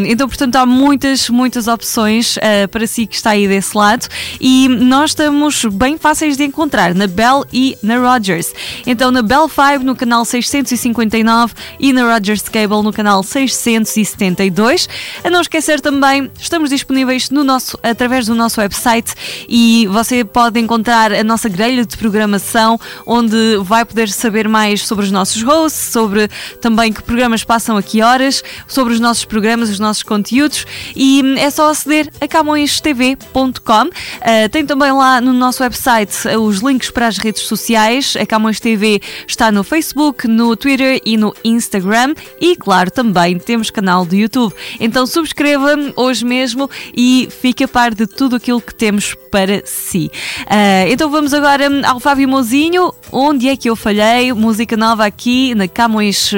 então, 0.07 0.27
portanto, 0.27 0.55
há 0.55 0.65
muitas, 0.65 1.29
muitas 1.29 1.67
opções 1.67 2.37
para 2.71 2.87
si 2.87 3.05
que 3.05 3.15
está 3.15 3.31
aí 3.31 3.47
desse 3.47 3.75
lado 3.77 4.07
e 4.39 4.67
nós 4.67 5.11
estamos 5.11 5.65
bem 5.65 5.97
fáceis 5.97 6.37
de 6.37 6.43
encontrar 6.43 6.93
na 6.93 7.07
Bell 7.07 7.45
e 7.51 7.77
na 7.81 7.97
Rogers. 7.97 8.53
Então, 8.85 9.11
na 9.11 9.21
Bell 9.21 9.48
5 9.49 9.83
no 9.83 9.95
canal 9.95 10.23
659 10.23 11.53
e 11.79 11.91
na 11.91 12.13
Rogers 12.13 12.43
Cable 12.43 12.83
no 12.83 12.93
canal 12.93 13.23
672. 13.23 14.87
A 15.23 15.29
não 15.29 15.41
esquecer 15.41 15.81
também, 15.81 16.31
estamos 16.39 16.69
disponíveis 16.69 17.29
no 17.29 17.43
nosso, 17.43 17.77
através 17.83 18.25
do 18.27 18.35
nosso 18.35 18.61
website 18.61 19.13
e 19.47 19.87
você 19.87 20.23
pode 20.23 20.59
encontrar 20.59 21.11
a 21.11 21.23
nossa 21.23 21.49
grelha 21.49 21.85
de 21.85 21.97
programação 21.97 22.79
onde 23.05 23.57
vai 23.63 23.83
poder 23.83 24.09
saber 24.09 24.47
mais 24.47 24.85
sobre 24.85 25.05
os 25.05 25.11
nossos 25.11 25.41
hosts, 25.41 25.91
sobre 25.91 26.27
também 26.61 26.93
que 26.93 27.01
programas 27.03 27.43
passam 27.43 27.75
a 27.77 27.83
que 27.83 28.01
horas, 28.01 28.43
sobre 28.67 28.93
os 28.93 28.99
nossos 28.99 29.25
programas, 29.25 29.69
os 29.69 29.79
nossos 29.79 30.03
conteúdos 30.03 30.65
e 30.95 31.23
é 31.37 31.49
só 31.49 31.69
aceder 31.69 32.11
a 32.21 32.27
camõestv.com. 32.27 33.83
Uh, 33.83 33.89
eh, 34.21 34.47
tem 34.49 34.65
também 34.65 34.91
lá 34.91 35.19
no 35.19 35.33
nosso 35.33 35.63
website 35.63 36.27
os 36.39 36.59
links 36.59 36.89
para 36.91 37.07
as 37.07 37.17
redes 37.17 37.43
sociais. 37.43 38.15
A 38.19 38.25
Camões 38.25 38.59
TV 38.59 39.01
está 39.29 39.51
no 39.51 39.63
Facebook, 39.63 40.27
no 40.27 40.55
Twitter 40.55 41.01
e 41.05 41.15
no 41.15 41.33
Instagram 41.43 42.15
e, 42.39 42.55
claro, 42.55 42.91
também 42.91 43.37
temos 43.37 43.69
canal 43.69 44.05
do 44.05 44.15
YouTube. 44.15 44.53
Então 44.79 45.05
subscreva 45.05 45.75
hoje 45.95 46.25
mesmo 46.25 46.69
e 46.95 47.29
fique 47.41 47.63
a 47.63 47.67
par 47.67 47.93
de 47.93 48.07
tudo 48.07 48.35
aquilo 48.35 48.59
que 48.61 48.73
temos 48.73 49.15
para 49.31 49.61
si. 49.65 50.11
Uh, 50.41 50.89
então 50.89 51.09
vamos 51.09 51.33
agora 51.33 51.69
ao 51.87 51.99
Fábio 51.99 52.27
Mozinho. 52.27 52.93
Onde 53.11 53.47
é 53.47 53.55
que 53.55 53.69
eu 53.69 53.75
falhei? 53.75 54.33
Música 54.33 54.75
nova 54.75 55.05
aqui 55.05 55.53
na 55.55 55.67
Camões 55.67 56.31
uh, 56.33 56.35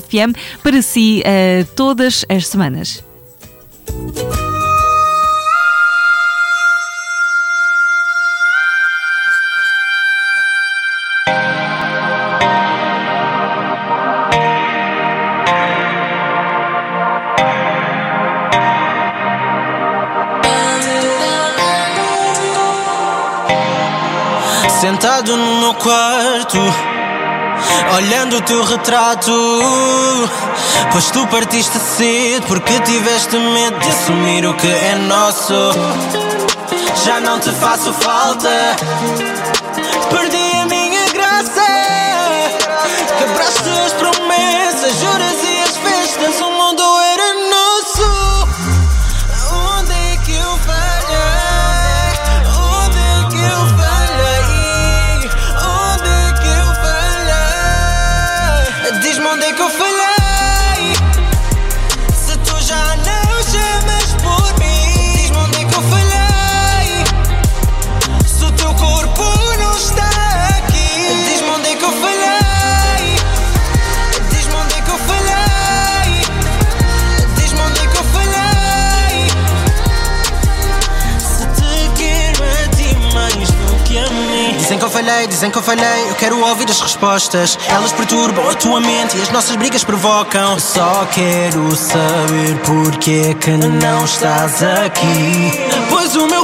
FM 0.00 0.36
para 0.62 0.82
si 0.82 1.22
uh, 1.22 1.64
todas 1.74 2.24
as 2.28 2.46
semanas. 2.46 3.02
Sentado 25.04 25.36
no 25.36 25.60
meu 25.60 25.74
quarto 25.74 26.56
Olhando 27.94 28.38
o 28.38 28.40
teu 28.40 28.64
retrato. 28.64 29.30
Pois 30.92 31.10
tu 31.10 31.26
partiste 31.26 31.78
cedo 31.78 32.46
Porque 32.46 32.80
tiveste 32.80 33.36
medo 33.36 33.78
de 33.80 33.88
assumir 33.90 34.46
o 34.46 34.54
que 34.54 34.66
é 34.66 34.94
nosso. 34.94 35.52
Já 37.04 37.20
não 37.20 37.38
te 37.38 37.50
faço 37.50 37.92
falta. 37.92 38.48
Perdi 40.08 40.56
a 40.62 40.64
minha 40.64 41.04
graça. 41.12 41.66
Quebraste 43.18 43.68
as 43.84 43.92
promessas, 43.92 45.00
juras 45.00 45.44
e 45.44 45.62
as 45.64 45.76
festas 45.76 46.40
dizem 85.34 85.50
que 85.50 85.58
eu 85.58 85.62
falhei. 85.62 86.08
Eu 86.08 86.14
quero 86.14 86.38
ouvir 86.38 86.70
as 86.70 86.80
respostas. 86.80 87.58
Elas 87.68 87.92
perturbam 87.92 88.48
a 88.48 88.54
tua 88.54 88.80
mente 88.80 89.18
E 89.18 89.22
as 89.22 89.30
nossas 89.30 89.56
brigas 89.56 89.82
provocam. 89.82 90.52
Eu 90.52 90.60
Só 90.60 91.06
quero 91.12 91.74
saber 91.74 92.56
porque 92.64 93.30
é 93.30 93.34
que 93.34 93.50
não 93.50 94.04
estás 94.04 94.62
aqui. 94.62 95.50
Pois 95.90 96.14
o 96.14 96.26
meu 96.28 96.43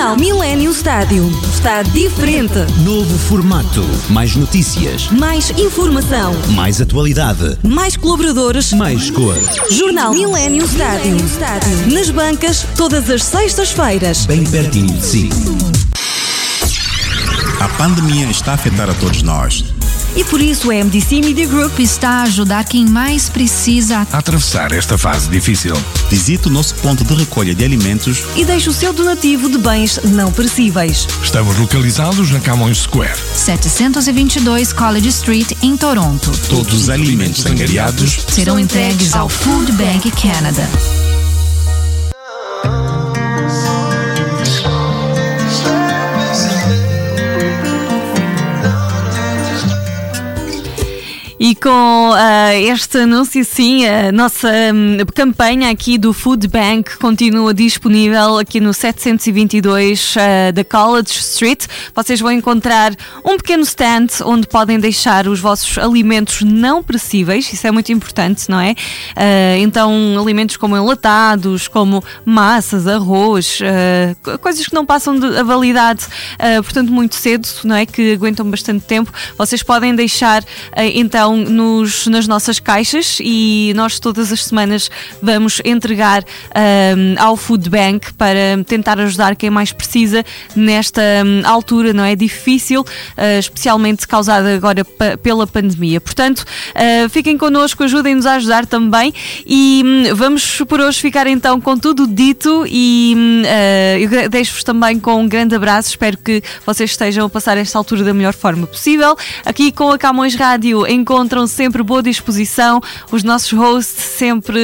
Jornal 0.00 0.16
Millennium 0.16 0.72
Stádio. 0.72 1.30
Está 1.52 1.82
diferente. 1.82 2.54
Novo 2.82 3.18
formato. 3.18 3.84
Mais 4.08 4.34
notícias. 4.34 5.10
Mais 5.10 5.50
informação. 5.50 6.32
Mais 6.54 6.80
atualidade. 6.80 7.58
Mais 7.62 7.98
colaboradores. 7.98 8.72
Mais 8.72 9.10
cor. 9.10 9.36
Jornal 9.70 10.14
Millennium 10.14 10.64
Stádio. 10.64 11.16
Nas 11.92 12.08
bancas, 12.08 12.66
todas 12.78 13.10
as 13.10 13.22
sextas-feiras. 13.22 14.24
Bem 14.24 14.42
pertinho 14.44 14.94
de 14.94 15.04
si. 15.04 15.30
A 17.60 17.68
pandemia 17.68 18.24
está 18.30 18.52
a 18.52 18.54
afetar 18.54 18.88
a 18.88 18.94
todos 18.94 19.20
nós. 19.22 19.66
E 20.16 20.24
por 20.24 20.40
isso 20.40 20.70
a 20.70 20.74
MDC 20.74 21.20
Media 21.20 21.46
Group 21.46 21.78
está 21.78 22.10
a 22.10 22.22
ajudar 22.22 22.64
quem 22.64 22.86
mais 22.86 23.28
precisa 23.28 24.06
a 24.12 24.18
atravessar 24.18 24.72
esta 24.72 24.98
fase 24.98 25.28
difícil. 25.28 25.74
Visite 26.08 26.48
o 26.48 26.50
nosso 26.50 26.74
ponto 26.76 27.04
de 27.04 27.14
recolha 27.14 27.54
de 27.54 27.64
alimentos 27.64 28.24
e 28.36 28.44
deixe 28.44 28.68
o 28.68 28.72
seu 28.72 28.92
donativo 28.92 29.48
de 29.48 29.58
bens 29.58 30.00
não 30.04 30.32
perecíveis. 30.32 31.06
Estamos 31.22 31.56
localizados 31.58 32.30
na 32.30 32.40
Camões 32.40 32.78
Square, 32.78 33.18
722 33.34 34.72
College 34.72 35.08
Street, 35.08 35.52
em 35.62 35.76
Toronto. 35.76 36.30
Todos 36.48 36.74
os 36.74 36.90
alimentos 36.90 37.46
angariados 37.46 38.24
serão 38.28 38.58
entregues 38.58 39.14
ao 39.14 39.28
Food 39.28 39.72
Bank 39.72 40.10
Canada. 40.12 41.09
E 51.42 51.54
com 51.54 52.10
uh, 52.10 52.52
este 52.52 52.98
anúncio, 52.98 53.42
sim, 53.46 53.86
a 53.86 54.12
nossa 54.12 54.46
um, 54.74 54.98
campanha 55.06 55.70
aqui 55.70 55.96
do 55.96 56.12
Food 56.12 56.46
Bank 56.46 56.98
continua 56.98 57.54
disponível 57.54 58.36
aqui 58.36 58.60
no 58.60 58.74
722 58.74 60.16
uh, 60.16 60.52
da 60.52 60.62
College 60.62 61.12
Street. 61.12 61.64
Vocês 61.94 62.20
vão 62.20 62.30
encontrar 62.30 62.92
um 63.24 63.38
pequeno 63.38 63.62
stand 63.62 64.08
onde 64.22 64.46
podem 64.46 64.78
deixar 64.78 65.26
os 65.26 65.40
vossos 65.40 65.78
alimentos 65.78 66.42
não 66.42 66.82
perecíveis, 66.82 67.50
isso 67.50 67.66
é 67.66 67.70
muito 67.70 67.90
importante, 67.90 68.50
não 68.50 68.60
é? 68.60 68.72
Uh, 68.72 69.62
então, 69.62 70.18
alimentos 70.20 70.58
como 70.58 70.76
enlatados, 70.76 71.68
como 71.68 72.04
massas, 72.22 72.86
arroz, 72.86 73.60
coisas 74.42 74.66
que 74.66 74.74
não 74.74 74.84
passam 74.84 75.18
de, 75.18 75.42
validade, 75.42 76.04
portanto, 76.62 76.92
muito 76.92 77.14
cedo, 77.14 77.48
não 77.64 77.76
é? 77.76 77.86
Que 77.86 78.12
aguentam 78.12 78.50
bastante 78.50 78.84
tempo. 78.84 79.10
Vocês 79.38 79.62
podem 79.62 79.94
deixar, 79.94 80.44
então, 80.76 81.29
nos, 81.36 82.06
nas 82.06 82.26
nossas 82.26 82.58
caixas 82.58 83.18
e 83.20 83.72
nós 83.74 83.98
todas 83.98 84.32
as 84.32 84.44
semanas 84.44 84.90
vamos 85.22 85.60
entregar 85.64 86.24
um, 86.24 87.22
ao 87.22 87.36
Food 87.36 87.68
Bank 87.68 88.12
para 88.14 88.62
tentar 88.66 88.98
ajudar 89.00 89.36
quem 89.36 89.50
mais 89.50 89.72
precisa 89.72 90.24
nesta 90.54 91.02
um, 91.24 91.46
altura, 91.46 91.92
não 91.92 92.04
é? 92.04 92.14
Difícil, 92.14 92.82
uh, 92.82 93.38
especialmente 93.38 94.06
causada 94.06 94.54
agora 94.54 94.84
pela 95.22 95.46
pandemia. 95.46 96.00
Portanto, 96.00 96.40
uh, 96.40 97.08
fiquem 97.08 97.36
connosco, 97.36 97.84
ajudem-nos 97.84 98.26
a 98.26 98.34
ajudar 98.34 98.66
também 98.66 99.12
e 99.46 99.82
um, 99.84 100.14
vamos 100.14 100.62
por 100.68 100.80
hoje 100.80 101.00
ficar 101.00 101.26
então 101.26 101.60
com 101.60 101.76
tudo 101.76 102.06
dito 102.06 102.64
e 102.68 103.14
uh, 103.44 103.98
eu 103.98 104.28
deixo-vos 104.28 104.64
também 104.64 104.98
com 104.98 105.22
um 105.22 105.28
grande 105.28 105.54
abraço. 105.54 105.90
Espero 105.90 106.16
que 106.18 106.42
vocês 106.64 106.90
estejam 106.90 107.26
a 107.26 107.30
passar 107.30 107.56
esta 107.56 107.78
altura 107.78 108.04
da 108.04 108.14
melhor 108.14 108.34
forma 108.34 108.66
possível. 108.66 109.16
Aqui 109.44 109.72
com 109.72 109.90
a 109.90 109.98
Camões 109.98 110.34
Rádio 110.34 110.86
encontram 111.20 111.46
sempre 111.46 111.82
boa 111.82 112.02
disposição. 112.02 112.80
Os 113.12 113.22
nossos 113.22 113.52
hosts, 113.52 114.02
sempre 114.02 114.58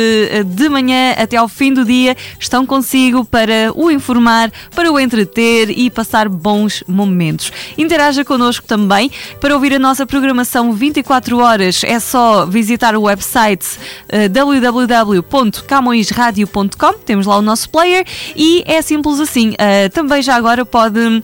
de 0.47 0.71
manhã 0.71 1.13
até 1.19 1.37
ao 1.37 1.49
fim 1.49 1.71
do 1.71 1.85
dia, 1.85 2.17
estão 2.41 2.65
consigo 2.65 3.27
para 3.27 3.71
o 3.75 3.91
informar, 3.91 4.51
para 4.75 4.91
o 4.91 4.99
entreter 4.99 5.69
e 5.71 5.91
passar 5.91 6.31
bons 6.31 6.83
momentos. 6.89 7.53
Interaja 7.77 8.25
connosco 8.25 8.67
também. 8.67 9.11
Para 9.39 9.53
ouvir 9.55 9.75
a 9.75 9.79
nossa 9.79 10.07
programação 10.07 10.73
24 10.73 11.39
horas, 11.39 11.85
é 11.85 12.01
só 12.01 12.47
visitar 12.47 12.97
o 12.97 13.03
website 13.03 13.67
uh, 14.11 14.31
www.camõesradio.com. 14.31 16.93
Temos 17.05 17.27
lá 17.27 17.37
o 17.37 17.43
nosso 17.43 17.69
player 17.69 18.07
e 18.35 18.65
é 18.67 18.81
simples 18.81 19.21
assim. 19.21 19.51
Uh, 19.51 19.91
também 19.93 20.23
já 20.23 20.37
agora 20.37 20.65
pode 20.65 21.23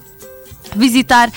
visitar 0.74 1.30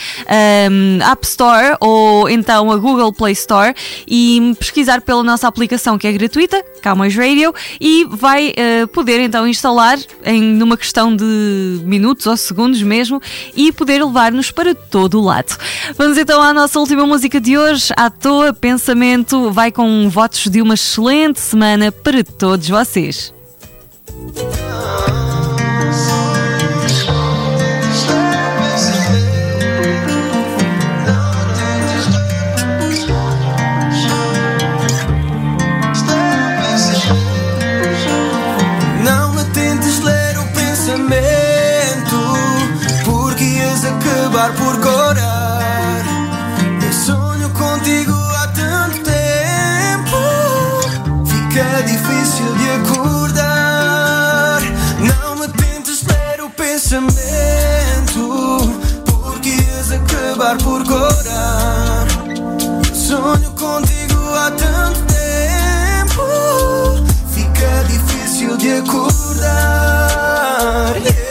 um, 0.72 1.04
App 1.04 1.26
Store 1.26 1.78
ou 1.80 2.30
então 2.30 2.72
a 2.72 2.78
Google 2.78 3.12
Play 3.14 3.34
Store 3.34 3.74
e 4.08 4.56
pesquisar 4.58 5.02
pela 5.02 5.24
nossa 5.24 5.48
aplicação 5.48 5.98
que 5.98 6.08
é 6.08 6.12
gratuita, 6.12 6.64
Camões 6.82 7.16
Radio, 7.16 7.54
e 7.80 8.06
vai 8.10 8.50
uh, 8.50 8.88
poder 8.88 9.20
então 9.20 9.48
instalar 9.48 9.98
em 10.24 10.42
numa 10.42 10.78
questão 10.78 11.16
de 11.16 11.82
minutos 11.84 12.26
ou 12.26 12.38
segundos 12.38 12.82
mesmo 12.82 13.22
e 13.56 13.72
poder 13.72 14.04
levar-nos 14.04 14.52
para 14.52 14.74
todo 14.74 15.20
o 15.20 15.24
lado. 15.24 15.58
Vamos 15.98 16.18
então 16.18 16.42
à 16.42 16.54
nossa 16.54 16.80
última 16.80 17.06
música 17.06 17.40
de 17.40 17.58
hoje, 17.58 17.94
à 17.96 18.10
toa 18.10 18.54
pensamento, 18.54 19.52
vai 19.52 19.72
com 19.72 20.10
votos 20.10 20.48
de 20.48 20.62
uma 20.62 20.74
excelente 20.74 21.40
semana 21.40 21.92
para 21.92 22.24
todos 22.24 22.68
vocês. 22.68 23.34
Fica 51.56 51.84
difícil 51.84 52.54
de 52.56 52.70
acordar. 52.72 54.60
Não 55.00 55.38
me 55.38 55.48
tentes 55.48 56.04
ler 56.04 56.42
o 56.42 56.50
pensamento, 56.50 57.16
porque 59.06 59.50
ias 59.52 59.90
acabar 59.94 60.58
por 60.58 60.84
corar. 60.84 62.08
Sonho 62.94 63.52
contigo 63.52 64.36
há 64.36 64.52
tanto 64.52 65.00
tempo, 65.06 66.24
fica 67.34 67.86
difícil 67.88 68.58
de 68.58 68.74
acordar. 68.74 69.16
Yeah. 70.98 71.26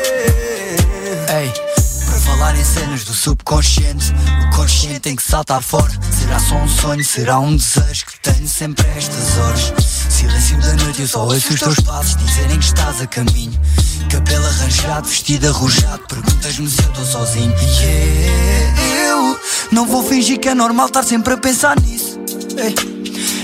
cenas 2.65 3.05
do 3.05 3.13
subconsciente. 3.13 4.13
O 4.47 4.57
consciente 4.57 5.01
tem 5.01 5.15
que 5.15 5.23
saltar 5.23 5.63
fora. 5.63 5.93
Será 6.11 6.39
só 6.39 6.57
um 6.57 6.67
sonho? 6.67 7.05
Será 7.05 7.39
um 7.39 7.57
desejo 7.57 8.07
que 8.07 8.19
tenho 8.21 8.49
sempre 8.49 8.87
a 8.87 8.97
estas 8.97 9.39
horas? 9.39 9.94
Silêncio 10.25 10.59
da 10.59 10.73
noite, 10.85 11.03
eu 11.03 11.09
só 11.09 11.25
ouço 11.27 11.53
os 11.53 11.61
teus 11.61 11.81
passos 11.81 12.17
dizerem 12.17 12.59
que 12.59 12.65
estás 12.65 12.99
a 13.03 13.07
caminho. 13.07 13.61
Cabelo 14.09 14.47
arranjado, 14.47 15.07
vestido 15.07 15.49
arrojado. 15.49 16.03
Perguntas-me 16.09 16.67
se 16.67 16.83
eu 16.83 16.89
estou 16.89 17.05
sozinho. 17.05 17.55
E 17.61 17.65
yeah, 17.83 19.11
eu 19.11 19.39
não 19.71 19.87
vou 19.87 20.03
fingir 20.03 20.41
que 20.41 20.49
é 20.49 20.55
normal 20.55 20.87
estar 20.87 21.03
sempre 21.03 21.35
a 21.35 21.37
pensar 21.37 21.79
nisso. 21.79 22.19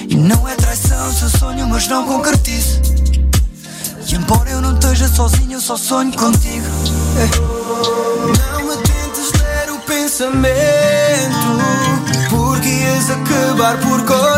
E 0.09 0.17
não 0.17 0.49
é 0.49 0.55
traição 0.55 1.13
se 1.13 1.23
eu 1.25 1.29
sonho, 1.29 1.69
mas 1.69 1.87
não 1.87 2.07
concretizo. 2.07 2.81
E 4.11 4.15
embora 4.15 4.49
eu 4.49 4.63
não 4.63 4.73
esteja 4.73 5.07
sozinho, 5.07 5.53
eu 5.53 5.61
só 5.61 5.77
sonho 5.77 6.13
contigo. 6.17 6.67
Não 8.53 8.65
me 8.65 8.77
tentes 8.79 9.33
ler 9.39 9.71
o 9.71 9.79
pensamento, 9.81 10.41
porque 12.31 12.69
ias 12.69 13.11
acabar 13.11 13.77
por 13.81 14.03
corar. 14.07 14.30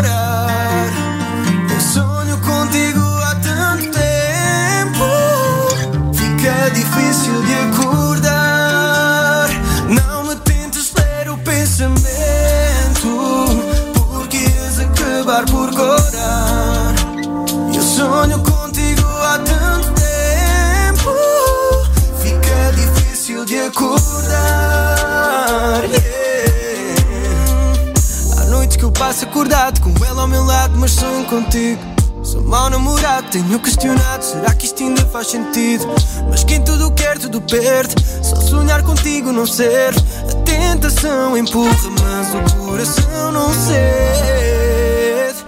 Passo 29.13 29.25
acordado 29.25 29.79
com 29.79 29.93
ela 30.05 30.23
ao 30.23 30.27
meu 30.27 30.43
lado, 30.43 30.75
mas 30.75 30.91
sonho 30.91 31.23
contigo. 31.25 31.79
Sou 32.23 32.41
mau 32.41 32.67
namorado, 32.67 33.27
tenho 33.29 33.59
questionado, 33.59 34.25
será 34.25 34.51
que 34.55 34.65
isto 34.65 34.81
ainda 34.81 35.05
faz 35.05 35.27
sentido? 35.27 35.85
Mas 36.31 36.43
quem 36.43 36.63
tudo 36.63 36.91
quer, 36.93 37.19
tudo 37.19 37.39
perde. 37.41 37.93
Só 38.23 38.35
sonhar 38.37 38.81
contigo 38.81 39.31
não 39.31 39.45
serve. 39.45 39.99
A 40.31 40.35
tentação 40.43 41.37
empurra, 41.37 41.91
mas 42.01 42.33
o 42.33 42.55
coração 42.57 43.31
não 43.31 43.53
cede. 43.53 45.45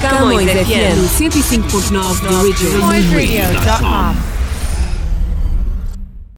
Camões 0.00 0.50
FM 0.50 0.98
105.9 1.16 2.20
The 2.22 2.34
Original. 2.34 4.14